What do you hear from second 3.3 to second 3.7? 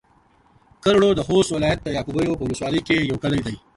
دی